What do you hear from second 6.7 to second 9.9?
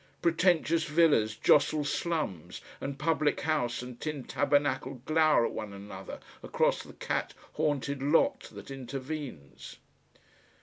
the cat haunted lot that intervenes.